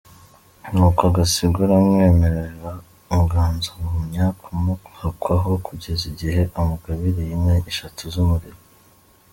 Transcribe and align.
Nuko 0.71 1.03
Gasigwa 1.15 1.61
aramwemerera, 1.67 2.71
Muganza 3.15 3.69
agumya 3.77 4.25
kumuhakwaho 4.41 5.51
kugeza 5.65 6.03
igihe 6.11 6.41
amugabiriye 6.57 7.31
inka 7.35 7.55
eshatu 7.71 8.01
z’umuriro. 8.13 8.59